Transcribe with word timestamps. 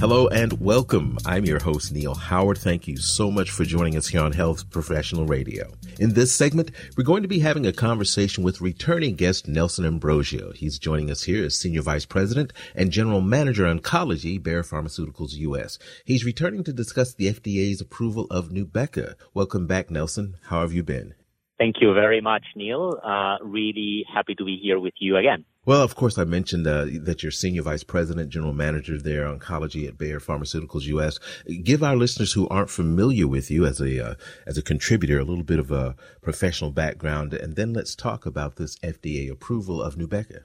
Hello 0.00 0.28
and 0.28 0.58
welcome. 0.62 1.18
I'm 1.26 1.44
your 1.44 1.58
host, 1.58 1.92
Neil 1.92 2.14
Howard. 2.14 2.56
Thank 2.56 2.88
you 2.88 2.96
so 2.96 3.30
much 3.30 3.50
for 3.50 3.66
joining 3.66 3.98
us 3.98 4.08
here 4.08 4.22
on 4.22 4.32
Health 4.32 4.70
Professional 4.70 5.26
Radio. 5.26 5.74
In 5.98 6.14
this 6.14 6.32
segment, 6.32 6.70
we're 6.96 7.04
going 7.04 7.20
to 7.20 7.28
be 7.28 7.40
having 7.40 7.66
a 7.66 7.72
conversation 7.74 8.42
with 8.42 8.62
returning 8.62 9.14
guest 9.14 9.46
Nelson 9.46 9.84
Ambrosio. 9.84 10.52
He's 10.52 10.78
joining 10.78 11.10
us 11.10 11.24
here 11.24 11.44
as 11.44 11.54
Senior 11.54 11.82
Vice 11.82 12.06
President 12.06 12.54
and 12.74 12.90
General 12.90 13.20
Manager 13.20 13.64
Oncology, 13.64 14.42
Bayer 14.42 14.62
Pharmaceuticals 14.62 15.34
US. 15.34 15.78
He's 16.06 16.24
returning 16.24 16.64
to 16.64 16.72
discuss 16.72 17.12
the 17.12 17.30
FDA's 17.30 17.82
approval 17.82 18.26
of 18.30 18.48
Nubeqa. 18.48 19.16
Welcome 19.34 19.66
back, 19.66 19.90
Nelson. 19.90 20.38
How 20.44 20.62
have 20.62 20.72
you 20.72 20.82
been? 20.82 21.12
Thank 21.58 21.76
you 21.82 21.92
very 21.92 22.22
much, 22.22 22.44
Neil. 22.56 22.98
Uh, 23.04 23.36
really 23.42 24.06
happy 24.10 24.34
to 24.36 24.46
be 24.46 24.58
here 24.62 24.80
with 24.80 24.94
you 24.98 25.18
again. 25.18 25.44
Well, 25.66 25.82
of 25.82 25.94
course, 25.94 26.16
I 26.16 26.24
mentioned 26.24 26.66
uh, 26.66 26.86
that 27.02 27.22
you're 27.22 27.30
Senior 27.30 27.62
Vice 27.62 27.84
President, 27.84 28.30
General 28.30 28.54
Manager 28.54 28.98
there, 28.98 29.24
Oncology 29.24 29.86
at 29.86 29.98
Bayer 29.98 30.18
Pharmaceuticals 30.18 30.84
US. 30.84 31.18
Give 31.62 31.82
our 31.82 31.96
listeners 31.96 32.32
who 32.32 32.48
aren't 32.48 32.70
familiar 32.70 33.28
with 33.28 33.50
you 33.50 33.66
as 33.66 33.78
a 33.78 34.12
uh, 34.12 34.14
as 34.46 34.56
a 34.56 34.62
contributor 34.62 35.18
a 35.18 35.24
little 35.24 35.44
bit 35.44 35.58
of 35.58 35.70
a 35.70 35.96
professional 36.22 36.70
background, 36.70 37.34
and 37.34 37.56
then 37.56 37.74
let's 37.74 37.94
talk 37.94 38.24
about 38.24 38.56
this 38.56 38.78
FDA 38.78 39.30
approval 39.30 39.82
of 39.82 39.96
Nubeqa. 39.96 40.44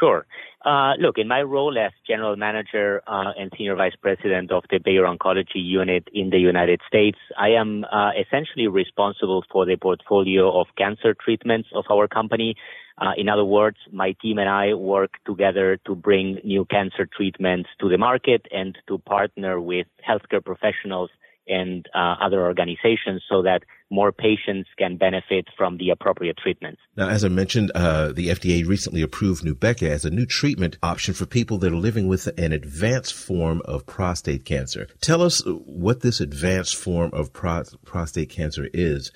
Sure. 0.00 0.26
Uh, 0.64 0.94
look, 0.98 1.16
in 1.16 1.28
my 1.28 1.42
role 1.42 1.76
as 1.78 1.92
General 2.06 2.36
Manager 2.36 3.02
uh, 3.06 3.32
and 3.38 3.52
Senior 3.56 3.76
Vice 3.76 3.94
President 4.00 4.50
of 4.50 4.64
the 4.70 4.78
Bayer 4.78 5.04
Oncology 5.04 5.62
Unit 5.62 6.08
in 6.12 6.30
the 6.30 6.38
United 6.38 6.80
States, 6.88 7.18
I 7.38 7.50
am 7.50 7.84
uh, 7.84 8.10
essentially 8.18 8.66
responsible 8.66 9.44
for 9.50 9.64
the 9.64 9.76
portfolio 9.76 10.60
of 10.60 10.66
cancer 10.76 11.14
treatments 11.14 11.68
of 11.74 11.84
our 11.90 12.08
company. 12.08 12.56
Uh, 12.98 13.12
in 13.16 13.28
other 13.28 13.44
words, 13.44 13.76
my 13.92 14.14
team 14.22 14.38
and 14.38 14.48
I 14.48 14.74
work 14.74 15.12
together 15.26 15.78
to 15.86 15.94
bring 15.94 16.40
new 16.44 16.64
cancer 16.64 17.06
treatments 17.06 17.68
to 17.80 17.88
the 17.88 17.98
market 17.98 18.46
and 18.50 18.76
to 18.88 18.98
partner 18.98 19.60
with 19.60 19.86
healthcare 20.08 20.44
professionals 20.44 21.10
and 21.48 21.86
uh, 21.94 22.16
other 22.20 22.44
organizations 22.44 23.22
so 23.28 23.42
that 23.42 23.62
more 23.90 24.10
patients 24.10 24.68
can 24.78 24.96
benefit 24.96 25.46
from 25.56 25.78
the 25.78 25.90
appropriate 25.90 26.36
treatments. 26.36 26.80
Now, 26.96 27.08
as 27.08 27.24
I 27.24 27.28
mentioned, 27.28 27.70
uh, 27.74 28.12
the 28.12 28.28
FDA 28.28 28.66
recently 28.66 29.00
approved 29.02 29.44
Nubeqa 29.44 29.88
as 29.88 30.04
a 30.04 30.10
new 30.10 30.26
treatment 30.26 30.76
option 30.82 31.14
for 31.14 31.24
people 31.24 31.58
that 31.58 31.72
are 31.72 31.76
living 31.76 32.08
with 32.08 32.26
an 32.38 32.52
advanced 32.52 33.14
form 33.14 33.62
of 33.64 33.86
prostate 33.86 34.44
cancer. 34.44 34.88
Tell 35.00 35.22
us 35.22 35.42
what 35.46 36.00
this 36.00 36.20
advanced 36.20 36.74
form 36.74 37.10
of 37.12 37.32
pro- 37.32 37.64
prostate 37.84 38.30
cancer 38.30 38.68
is. 38.74 39.12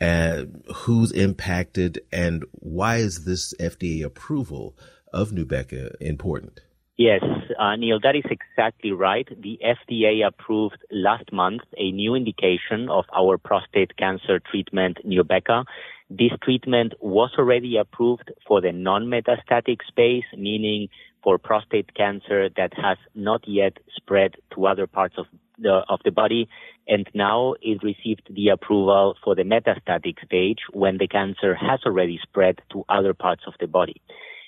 And 0.00 0.64
who's 0.74 1.12
impacted 1.12 2.00
and 2.12 2.44
why 2.52 2.96
is 2.96 3.24
this 3.24 3.54
FDA 3.60 4.04
approval 4.04 4.76
of 5.12 5.30
Nubeqa 5.30 5.94
important? 6.00 6.60
Yes, 6.96 7.22
uh, 7.58 7.74
Neil, 7.74 7.98
that 8.04 8.14
is 8.14 8.24
exactly 8.30 8.92
right. 8.92 9.26
The 9.42 9.58
FDA 9.64 10.24
approved 10.24 10.78
last 10.92 11.32
month 11.32 11.62
a 11.76 11.90
new 11.90 12.14
indication 12.14 12.88
of 12.88 13.04
our 13.16 13.36
prostate 13.36 13.96
cancer 13.96 14.38
treatment, 14.38 14.98
Nubeqa. 15.04 15.64
This 16.08 16.30
treatment 16.42 16.94
was 17.00 17.30
already 17.36 17.76
approved 17.78 18.30
for 18.46 18.60
the 18.60 18.70
non-metastatic 18.70 19.78
space, 19.88 20.24
meaning 20.36 20.88
for 21.24 21.36
prostate 21.36 21.92
cancer 21.94 22.48
that 22.56 22.72
has 22.76 22.98
not 23.16 23.42
yet 23.48 23.78
spread 23.96 24.34
to 24.54 24.66
other 24.66 24.86
parts 24.86 25.16
of 25.18 25.26
the, 25.58 25.82
of 25.88 26.00
the 26.04 26.10
body. 26.10 26.48
And 26.86 27.08
now 27.14 27.54
it 27.62 27.82
received 27.82 28.28
the 28.30 28.48
approval 28.48 29.16
for 29.22 29.34
the 29.34 29.42
metastatic 29.42 30.24
stage 30.24 30.58
when 30.72 30.98
the 30.98 31.08
cancer 31.08 31.54
has 31.54 31.80
already 31.86 32.18
spread 32.22 32.60
to 32.72 32.84
other 32.88 33.14
parts 33.14 33.42
of 33.46 33.54
the 33.60 33.66
body. 33.66 34.00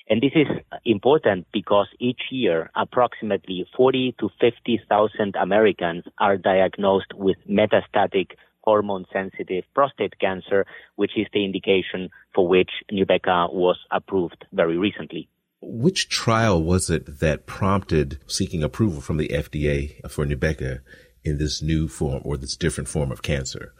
And 0.09 0.21
this 0.21 0.31
is 0.35 0.47
important 0.85 1.47
because 1.51 1.87
each 1.99 2.21
year, 2.31 2.71
approximately 2.75 3.67
40 3.75 4.15
to 4.19 4.29
50,000 4.39 5.35
Americans 5.35 6.05
are 6.17 6.37
diagnosed 6.37 7.13
with 7.13 7.35
metastatic 7.49 8.31
hormone 8.63 9.05
sensitive 9.11 9.63
prostate 9.73 10.17
cancer, 10.19 10.65
which 10.95 11.11
is 11.17 11.27
the 11.33 11.43
indication 11.43 12.09
for 12.33 12.47
which 12.47 12.71
Nubeqa 12.91 13.53
was 13.53 13.77
approved 13.91 14.45
very 14.53 14.77
recently. 14.77 15.27
Which 15.61 16.09
trial 16.09 16.61
was 16.61 16.89
it 16.89 17.19
that 17.19 17.47
prompted 17.47 18.19
seeking 18.27 18.63
approval 18.63 19.01
from 19.01 19.17
the 19.17 19.29
FDA 19.29 20.07
for 20.09 20.25
Nubeqa 20.25 20.81
in 21.23 21.37
this 21.37 21.61
new 21.61 21.87
form 21.87 22.21
or 22.23 22.37
this 22.37 22.55
different 22.55 22.87
form 22.87 23.11
of 23.11 23.21
cancer? 23.23 23.73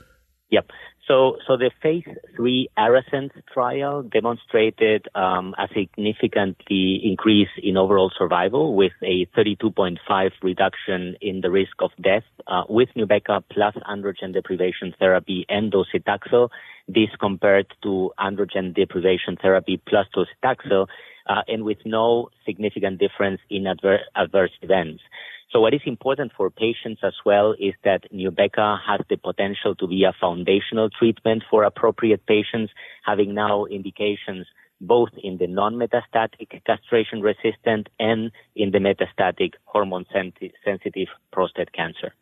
Yep. 0.49 0.67
So, 1.07 1.37
so 1.47 1.55
the 1.55 1.71
phase 1.81 2.03
three 2.35 2.67
ARASENS 2.77 3.31
trial 3.53 4.03
demonstrated 4.03 5.07
um, 5.15 5.55
a 5.57 5.67
significantly 5.73 6.99
increase 7.01 7.47
in 7.63 7.77
overall 7.77 8.11
survival 8.17 8.75
with 8.75 8.91
a 9.01 9.25
32.5 9.27 10.31
reduction 10.43 11.15
in 11.21 11.39
the 11.39 11.49
risk 11.49 11.75
of 11.79 11.91
death 12.01 12.25
uh, 12.47 12.63
with 12.67 12.89
Nubeqa 12.97 13.41
plus 13.49 13.75
androgen 13.89 14.33
deprivation 14.33 14.93
therapy 14.99 15.45
and 15.47 15.71
docetaxel. 15.71 16.49
This 16.89 17.09
compared 17.21 17.67
to 17.83 18.11
androgen 18.19 18.75
deprivation 18.75 19.37
therapy 19.41 19.81
plus 19.87 20.07
docetaxel, 20.13 20.87
uh, 21.27 21.41
and 21.47 21.63
with 21.63 21.77
no 21.85 22.29
significant 22.45 22.99
difference 22.99 23.39
in 23.49 23.67
adver- 23.67 24.05
adverse 24.15 24.51
events. 24.61 25.01
So 25.51 25.61
what 25.61 25.73
is 25.73 25.81
important 25.85 26.33
for 26.35 26.49
patients 26.49 27.01
as 27.03 27.13
well 27.25 27.53
is 27.53 27.73
that 27.85 28.11
Nubeqa 28.13 28.79
has 28.85 28.99
the 29.09 29.15
potential 29.15 29.75
to 29.75 29.87
be 29.87 30.03
a 30.03 30.13
foundational 30.19 30.89
treatment 30.89 31.43
for 31.49 31.63
appropriate 31.63 32.25
patients, 32.25 32.73
having 33.05 33.33
now 33.33 33.65
indications 33.65 34.45
both 34.81 35.09
in 35.23 35.37
the 35.37 35.47
non-metastatic 35.47 36.61
castration 36.65 37.21
resistant 37.21 37.89
and 37.99 38.31
in 38.55 38.71
the 38.71 38.77
metastatic 38.77 39.53
hormone 39.65 40.05
sensitive 40.13 41.07
prostate 41.31 41.73
cancer. 41.73 42.13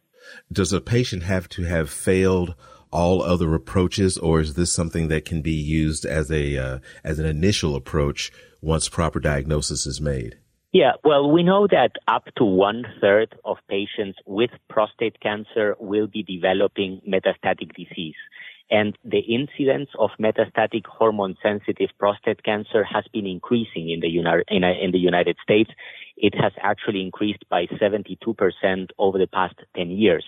Does 0.51 0.71
a 0.71 0.81
patient 0.81 1.23
have 1.23 1.49
to 1.49 1.63
have 1.63 1.89
failed 1.89 2.55
all 2.91 3.21
other 3.21 3.53
approaches 3.53 4.17
or 4.17 4.39
is 4.39 4.53
this 4.53 4.71
something 4.71 5.09
that 5.09 5.25
can 5.25 5.41
be 5.41 5.51
used 5.51 6.05
as 6.05 6.31
a 6.31 6.57
uh, 6.57 6.79
as 7.03 7.19
an 7.19 7.25
initial 7.25 7.75
approach 7.75 8.31
once 8.65 8.89
proper 8.89 9.19
diagnosis 9.19 9.85
is 9.85 10.01
made? 10.01 10.37
Yeah, 10.73 10.93
well, 11.05 11.31
we 11.31 11.43
know 11.43 11.67
that 11.67 11.91
up 12.07 12.25
to 12.37 12.43
one 12.43 12.83
third 12.99 13.33
of 13.45 13.57
patients 13.69 14.19
with 14.25 14.49
prostate 14.69 15.21
cancer 15.21 15.75
will 15.79 16.07
be 16.07 16.23
developing 16.23 16.99
metastatic 17.07 17.73
disease. 17.75 18.15
And 18.69 18.97
the 19.05 19.19
incidence 19.19 19.89
of 19.99 20.09
metastatic 20.19 20.85
hormone 20.87 21.37
sensitive 21.41 21.91
prostate 21.99 22.43
cancer 22.43 22.83
has 22.83 23.05
been 23.13 23.27
increasing 23.27 23.89
in 23.89 23.99
the, 24.01 24.43
in, 24.49 24.63
in 24.63 24.91
the 24.91 24.97
United 24.97 25.37
States. 25.43 25.69
It 26.17 26.33
has 26.35 26.51
actually 26.61 27.01
increased 27.01 27.47
by 27.49 27.67
72% 27.67 28.87
over 28.97 29.19
the 29.19 29.27
past 29.27 29.55
10 29.77 29.91
years. 29.91 30.25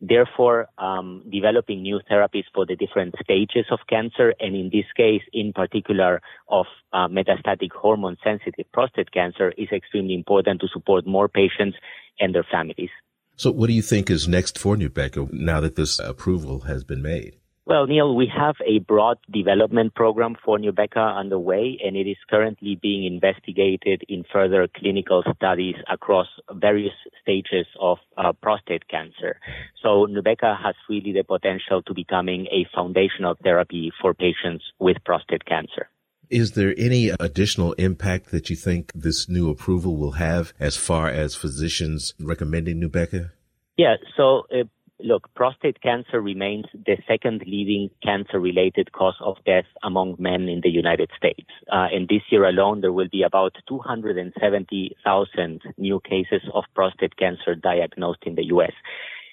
Therefore, 0.00 0.66
um, 0.76 1.22
developing 1.30 1.82
new 1.82 2.00
therapies 2.10 2.44
for 2.54 2.66
the 2.66 2.76
different 2.76 3.14
stages 3.22 3.66
of 3.70 3.78
cancer, 3.88 4.34
and 4.40 4.54
in 4.54 4.70
this 4.72 4.84
case, 4.96 5.22
in 5.32 5.52
particular, 5.52 6.20
of 6.48 6.66
uh, 6.92 7.08
metastatic 7.08 7.72
hormone 7.72 8.16
sensitive 8.22 8.66
prostate 8.72 9.10
cancer, 9.12 9.52
is 9.56 9.68
extremely 9.72 10.14
important 10.14 10.60
to 10.60 10.68
support 10.68 11.06
more 11.06 11.28
patients 11.28 11.76
and 12.20 12.34
their 12.34 12.46
families. 12.50 12.90
So, 13.36 13.50
what 13.50 13.68
do 13.68 13.72
you 13.72 13.82
think 13.82 14.10
is 14.10 14.28
next 14.28 14.58
for 14.58 14.76
Nubeqa 14.76 15.32
now 15.32 15.60
that 15.60 15.76
this 15.76 15.98
approval 15.98 16.60
has 16.60 16.84
been 16.84 17.02
made? 17.02 17.36
Well, 17.66 17.86
Neil, 17.86 18.14
we 18.14 18.30
have 18.36 18.56
a 18.66 18.80
broad 18.80 19.16
development 19.32 19.94
program 19.94 20.36
for 20.44 20.58
Nubeqa 20.58 21.16
underway, 21.16 21.78
and 21.82 21.96
it 21.96 22.06
is 22.06 22.18
currently 22.28 22.78
being 22.80 23.06
investigated 23.06 24.02
in 24.06 24.22
further 24.30 24.68
clinical 24.76 25.22
studies 25.34 25.76
across 25.90 26.26
various 26.52 26.92
stages 27.22 27.66
of 27.80 27.96
uh, 28.18 28.34
prostate 28.34 28.86
cancer. 28.88 29.40
So 29.82 30.06
Nubeqa 30.06 30.62
has 30.62 30.74
really 30.90 31.12
the 31.12 31.24
potential 31.24 31.80
to 31.86 31.94
becoming 31.94 32.46
a 32.48 32.66
foundational 32.74 33.34
therapy 33.42 33.90
for 33.98 34.12
patients 34.12 34.64
with 34.78 34.98
prostate 35.06 35.46
cancer. 35.46 35.88
Is 36.28 36.52
there 36.52 36.74
any 36.76 37.12
additional 37.18 37.72
impact 37.74 38.30
that 38.30 38.50
you 38.50 38.56
think 38.56 38.92
this 38.94 39.26
new 39.26 39.48
approval 39.48 39.96
will 39.96 40.12
have 40.12 40.52
as 40.60 40.76
far 40.76 41.08
as 41.08 41.34
physicians 41.34 42.12
recommending 42.20 42.78
Nubeqa? 42.78 43.30
Yeah, 43.78 43.96
so 44.16 44.42
uh, 44.52 44.64
look, 45.00 45.32
prostate 45.34 45.80
cancer 45.80 46.20
remains 46.20 46.66
the 46.72 46.96
second 47.06 47.42
leading 47.46 47.90
cancer 48.02 48.38
related 48.38 48.92
cause 48.92 49.16
of 49.20 49.36
death 49.44 49.64
among 49.82 50.16
men 50.18 50.48
in 50.48 50.60
the 50.62 50.70
United 50.70 51.10
States. 51.16 51.48
Uh, 51.72 51.88
and 51.92 52.08
this 52.08 52.22
year 52.30 52.44
alone, 52.44 52.80
there 52.80 52.92
will 52.92 53.08
be 53.10 53.22
about 53.22 53.56
270,000 53.68 55.60
new 55.76 56.00
cases 56.00 56.42
of 56.52 56.64
prostate 56.74 57.16
cancer 57.16 57.54
diagnosed 57.54 58.22
in 58.24 58.34
the 58.34 58.44
U.S. 58.46 58.72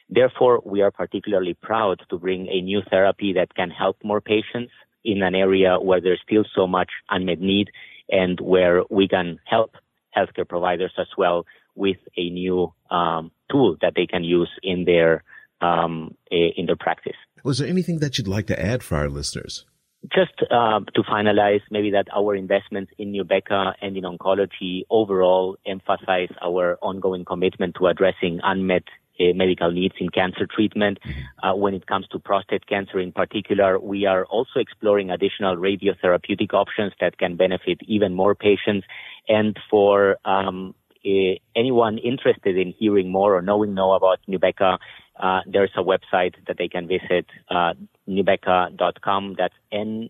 Therefore, 0.10 0.62
we 0.66 0.81
are 0.81 0.92
particularly 0.92 1.54
proud 1.54 2.02
to 2.10 2.18
bring 2.18 2.48
a 2.48 2.62
new 2.62 2.81
therapy 2.90 3.34
that 3.34 3.56
can 3.56 3.69
help 3.69 3.98
more 4.04 4.22
patients 4.22 4.74
in 5.04 5.22
an 5.24 5.36
area 5.36 5.80
where 5.80 6.02
there's 6.02 6.22
still 6.25 6.44
so 6.56 6.68
much 6.68 6.90
unmet 7.10 7.40
need 7.40 7.69
and 8.10 8.40
where 8.42 8.84
we 8.90 9.07
can 9.07 9.40
help 9.46 9.75
healthcare 10.16 10.48
providers 10.48 10.92
as 10.98 11.07
well 11.18 11.46
with 11.75 11.98
a 12.18 12.30
new 12.30 12.74
um, 12.90 13.31
tool 13.50 13.78
that 13.81 13.94
they 13.96 14.06
can 14.06 14.24
use 14.24 14.50
in 14.62 14.84
their 14.86 15.24
um, 15.62 16.16
in 16.30 16.66
their 16.66 16.75
practice. 16.75 17.16
Was 17.44 17.58
there 17.58 17.68
anything 17.68 18.00
that 18.00 18.18
you'd 18.18 18.28
like 18.28 18.48
to 18.48 18.60
add 18.62 18.84
for 18.84 18.98
our 18.98 19.10
listeners? 19.10 19.66
just 20.10 20.34
uh, 20.50 20.80
to 20.96 21.04
finalize, 21.04 21.62
maybe 21.69 21.92
that 21.92 22.08
our 22.16 22.36
investments 22.36 22.92
in 22.98 23.13
Nubeqa 23.13 23.74
and 23.81 23.96
in 23.96 24.04
oncology 24.04 24.81
overall 24.90 25.58
emphasize 25.66 26.30
our 26.42 26.78
ongoing 26.81 27.24
commitment 27.24 27.75
to 27.80 27.88
addressing 27.88 28.40
unmet 28.44 28.84
uh, 29.19 29.34
medical 29.36 29.72
needs 29.72 29.94
in 30.00 30.10
cancer 30.10 30.48
treatment. 30.48 30.98
Mm-hmm. 31.06 31.48
Uh, 31.48 31.56
when 31.56 31.75
it 31.75 31.86
comes 31.86 32.07
to 32.07 32.19
prostate 32.19 32.66
cancer 32.66 33.00
in 33.00 33.12
particular, 33.12 33.80
we 33.80 34.06
are 34.06 34.25
also 34.25 34.60
exploring 34.60 35.12
additional 35.12 35.56
radiotherapeutic 35.56 36.54
options 36.54 36.94
that 37.00 37.19
can 37.19 37.36
benefit 37.36 37.80
even 37.86 38.16
more 38.16 38.34
patients. 38.34 38.88
And 39.28 39.57
for 39.69 40.18
um, 40.25 40.74
uh, 41.06 41.36
anyone 41.56 42.00
interested 42.00 42.57
in 42.57 42.74
hearing 42.78 43.12
more 43.12 43.36
or 43.36 43.42
knowing 43.44 43.75
more 43.75 43.96
about 43.96 44.19
Nubeqa, 44.28 44.80
uh, 45.21 45.41
there's 45.45 45.71
a 45.77 45.83
website 45.83 46.33
that 46.47 46.57
they 46.57 46.68
can 46.68 46.88
visit, 46.88 47.27
uh, 47.50 47.73
nubeqa.com. 48.09 49.35
That's 49.38 49.53
N-U-B-E-Q-A 49.71 50.09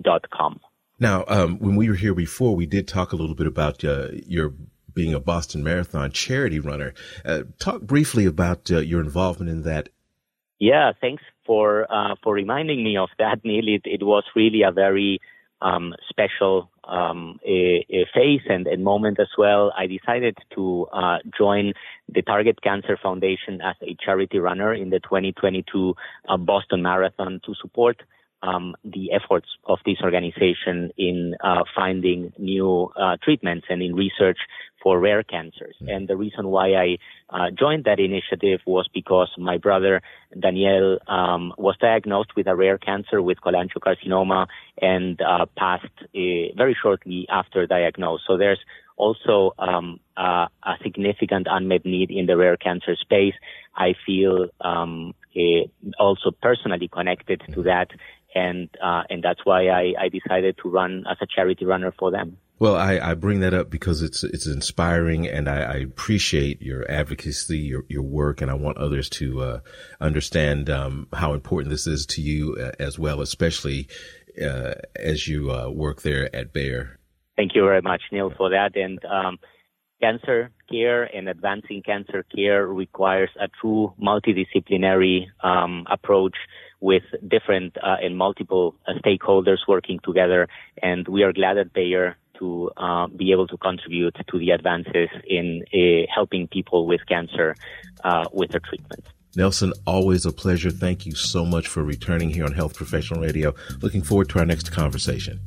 dot 0.00 0.30
com. 0.30 0.60
Now, 1.00 1.24
um, 1.26 1.58
when 1.58 1.74
we 1.74 1.88
were 1.88 1.96
here 1.96 2.14
before, 2.14 2.54
we 2.54 2.66
did 2.66 2.86
talk 2.86 3.12
a 3.12 3.16
little 3.16 3.34
bit 3.34 3.48
about 3.48 3.84
uh, 3.84 4.08
your 4.26 4.54
being 4.94 5.14
a 5.14 5.20
Boston 5.20 5.64
Marathon 5.64 6.12
charity 6.12 6.60
runner. 6.60 6.94
Uh, 7.24 7.42
talk 7.58 7.82
briefly 7.82 8.26
about 8.26 8.70
uh, 8.70 8.78
your 8.78 9.00
involvement 9.00 9.50
in 9.50 9.62
that. 9.62 9.88
Yeah, 10.60 10.92
thanks 11.00 11.22
for 11.44 11.92
uh, 11.92 12.14
for 12.22 12.34
reminding 12.34 12.84
me 12.84 12.96
of 12.96 13.08
that, 13.18 13.40
Neil. 13.44 13.66
It, 13.66 13.82
it 13.84 14.04
was 14.04 14.24
really 14.36 14.62
a 14.62 14.70
very 14.70 15.18
um, 15.60 15.94
special 16.08 16.70
um, 16.84 17.38
a, 17.46 17.86
a 17.90 18.06
phase 18.14 18.42
and, 18.48 18.66
and, 18.66 18.82
moment 18.82 19.20
as 19.20 19.28
well. 19.38 19.72
I 19.76 19.86
decided 19.86 20.36
to 20.54 20.86
uh, 20.92 21.18
join 21.36 21.74
the 22.08 22.22
Target 22.22 22.60
Cancer 22.62 22.98
Foundation 23.00 23.60
as 23.62 23.76
a 23.82 23.96
charity 24.04 24.38
runner 24.38 24.74
in 24.74 24.90
the 24.90 25.00
2022 25.00 25.94
uh, 26.28 26.36
Boston 26.36 26.82
Marathon 26.82 27.40
to 27.46 27.54
support 27.60 28.02
um, 28.42 28.74
the 28.84 29.12
efforts 29.12 29.46
of 29.64 29.78
this 29.86 29.98
organization 30.02 30.90
in 30.98 31.34
uh, 31.42 31.62
finding 31.74 32.32
new 32.38 32.90
uh, 33.00 33.16
treatments 33.22 33.66
and 33.70 33.82
in 33.82 33.94
research 33.94 34.38
for 34.82 34.98
rare 34.98 35.22
cancers. 35.22 35.76
Mm-hmm. 35.76 35.88
And 35.88 36.08
the 36.08 36.16
reason 36.16 36.48
why 36.48 36.74
I 36.74 36.98
uh, 37.30 37.50
joined 37.50 37.84
that 37.84 38.00
initiative 38.00 38.60
was 38.66 38.88
because 38.92 39.30
my 39.38 39.58
brother 39.58 40.02
Daniel 40.38 40.98
um, 41.06 41.52
was 41.56 41.76
diagnosed 41.80 42.30
with 42.36 42.46
a 42.46 42.56
rare 42.56 42.78
cancer 42.78 43.22
with 43.22 43.38
cholangiocarcinoma 43.40 44.46
and 44.80 45.20
uh, 45.20 45.46
passed 45.56 45.86
uh, 46.00 46.52
very 46.56 46.76
shortly 46.80 47.26
after 47.30 47.66
diagnosis. 47.66 48.24
So 48.26 48.36
there's 48.36 48.60
also 48.98 49.52
um, 49.58 49.98
uh 50.18 50.46
a 50.62 50.74
significant 50.82 51.46
unmet 51.50 51.84
need 51.86 52.10
in 52.10 52.26
the 52.26 52.36
rare 52.36 52.58
cancer 52.58 52.94
space. 52.94 53.34
I 53.74 53.94
feel 54.04 54.48
um, 54.60 55.14
also 55.98 56.30
personally 56.42 56.88
connected 56.88 57.40
to 57.40 57.46
mm-hmm. 57.46 57.62
that 57.62 57.88
and 58.34 58.68
uh, 58.82 59.02
and 59.10 59.22
that's 59.22 59.40
why 59.44 59.68
I, 59.68 59.94
I 59.98 60.08
decided 60.08 60.58
to 60.62 60.68
run 60.68 61.04
as 61.10 61.16
a 61.20 61.26
charity 61.26 61.64
runner 61.64 61.92
for 61.98 62.10
them. 62.10 62.38
Well, 62.62 62.76
I, 62.76 63.00
I 63.02 63.14
bring 63.14 63.40
that 63.40 63.54
up 63.54 63.70
because 63.70 64.02
it's 64.02 64.22
it's 64.22 64.46
inspiring, 64.46 65.26
and 65.26 65.48
I, 65.48 65.62
I 65.62 65.74
appreciate 65.78 66.62
your 66.62 66.88
advocacy, 66.88 67.58
your 67.58 67.82
your 67.88 68.04
work, 68.04 68.40
and 68.40 68.48
I 68.48 68.54
want 68.54 68.78
others 68.78 69.08
to 69.18 69.42
uh, 69.42 69.60
understand 70.00 70.70
um, 70.70 71.08
how 71.12 71.34
important 71.34 71.70
this 71.70 71.88
is 71.88 72.06
to 72.06 72.20
you 72.22 72.56
uh, 72.60 72.70
as 72.78 73.00
well, 73.00 73.20
especially 73.20 73.88
uh, 74.40 74.74
as 74.94 75.26
you 75.26 75.50
uh, 75.50 75.70
work 75.70 76.02
there 76.02 76.32
at 76.32 76.52
Bayer. 76.52 77.00
Thank 77.34 77.56
you 77.56 77.64
very 77.64 77.82
much, 77.82 78.02
Neil, 78.12 78.32
for 78.36 78.50
that. 78.50 78.76
And 78.76 79.04
um, 79.06 79.40
cancer 80.00 80.52
care 80.70 81.02
and 81.02 81.28
advancing 81.28 81.82
cancer 81.84 82.24
care 82.32 82.64
requires 82.64 83.30
a 83.40 83.48
true 83.60 83.92
multidisciplinary 84.00 85.26
um, 85.42 85.84
approach 85.90 86.36
with 86.78 87.02
different 87.26 87.76
uh, 87.78 87.96
and 88.00 88.16
multiple 88.16 88.76
uh, 88.86 88.92
stakeholders 89.04 89.58
working 89.66 89.98
together. 90.04 90.46
And 90.80 91.08
we 91.08 91.24
are 91.24 91.32
glad 91.32 91.58
at 91.58 91.72
Bayer 91.72 92.18
to 92.42 92.70
uh, 92.76 93.06
be 93.06 93.30
able 93.32 93.46
to 93.46 93.56
contribute 93.56 94.16
to 94.30 94.38
the 94.38 94.50
advances 94.50 95.08
in 95.26 95.62
uh, 95.72 95.78
helping 96.12 96.48
people 96.48 96.86
with 96.86 97.00
cancer 97.06 97.54
uh, 98.04 98.24
with 98.32 98.50
their 98.50 98.60
treatments. 98.60 99.08
Nelson, 99.34 99.72
always 99.86 100.26
a 100.26 100.32
pleasure. 100.32 100.70
Thank 100.70 101.06
you 101.06 101.14
so 101.14 101.44
much 101.44 101.66
for 101.68 101.82
returning 101.82 102.30
here 102.30 102.44
on 102.44 102.52
Health 102.52 102.74
Professional 102.74 103.22
Radio. 103.22 103.54
Looking 103.80 104.02
forward 104.02 104.28
to 104.30 104.40
our 104.40 104.44
next 104.44 104.72
conversation. 104.72 105.40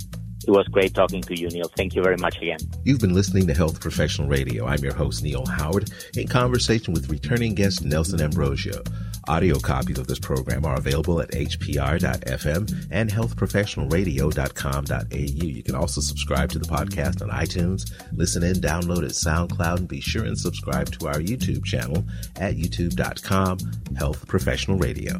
It 0.47 0.51
was 0.51 0.68
great 0.68 0.94
talking 0.94 1.24
to 1.24 1.39
you, 1.39 1.50
Neil. 1.50 1.71
Thank 1.75 1.95
you 1.95 2.03
very 2.03 2.18
much 2.18 2.38
again. 2.38 2.59
You've 2.83 3.00
been 3.00 3.15
listening 3.15 3.47
to 3.47 3.53
Health 3.53 3.80
Professional 3.80 4.27
Radio. 4.27 4.68
I'm 4.68 4.83
your 4.83 4.94
host, 4.94 5.24
Neil 5.24 5.45
Howard, 5.45 5.89
in 6.15 6.27
conversation 6.27 6.94
with 6.94 7.09
returning 7.09 7.56
guest 7.56 7.83
Nelson 7.83 8.21
Ambrosio. 8.21 8.83
Audio 9.27 9.57
copies 9.57 9.97
of 9.97 10.06
this 10.06 10.19
program 10.19 10.65
are 10.65 10.77
available 10.77 11.19
at 11.19 11.31
hpr.fm 11.31 12.88
and 12.92 13.09
healthprofessionalradio.com.au. 13.09 15.18
You 15.18 15.63
can 15.63 15.74
also 15.74 16.00
subscribe 16.00 16.51
to 16.51 16.59
the 16.59 16.68
podcast 16.68 17.24
on 17.24 17.30
iTunes, 17.30 17.91
listen 18.13 18.44
in, 18.44 18.57
download 18.57 19.03
at 19.03 19.12
SoundCloud, 19.12 19.77
and 19.77 19.88
be 19.88 20.00
sure 20.00 20.25
and 20.25 20.38
subscribe 20.38 20.91
to 21.00 21.07
our 21.07 21.15
YouTube 21.15 21.65
channel 21.65 22.06
at 22.36 22.56
youtube.com 22.56 23.57
Health 23.98 24.27
Professional 24.27 24.77
Radio. 24.77 25.19